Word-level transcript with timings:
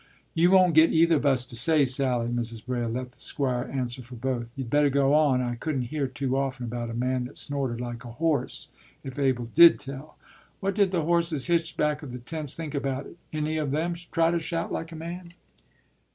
“You 0.33 0.49
won't 0.49 0.73
get 0.73 0.91
either 0.91 1.17
of 1.17 1.27
us 1.27 1.45
to 1.45 1.55
say, 1.55 1.85
Sally,” 1.85 2.27
Mrs. 2.27 2.65
Braile 2.65 2.89
let 2.89 3.11
the 3.11 3.19
Squire 3.19 3.69
answer 3.71 4.01
for 4.01 4.15
both. 4.15 4.51
“You'd 4.55 4.71
better 4.71 4.89
go 4.89 5.13
on. 5.13 5.41
I 5.43 5.53
couldn't 5.53 5.83
hear 5.93 6.07
too 6.07 6.35
often 6.35 6.65
about 6.65 6.89
a 6.89 6.95
man 6.95 7.25
that 7.25 7.37
snorted 7.37 7.79
like 7.79 8.03
a 8.03 8.13
horse, 8.13 8.67
if 9.03 9.19
Abel 9.19 9.45
did 9.45 9.79
tell. 9.79 10.17
What 10.59 10.73
did 10.73 10.89
the 10.89 11.03
horses 11.03 11.45
hitched 11.45 11.77
back 11.77 12.01
of 12.01 12.11
the 12.11 12.17
tents 12.17 12.55
think 12.55 12.73
about 12.73 13.05
it? 13.05 13.19
Any 13.31 13.57
of 13.57 13.71
'em 13.75 13.93
try 13.93 14.31
to 14.31 14.39
shout 14.39 14.71
like 14.73 14.91
a 14.91 14.95
man? 14.95 15.35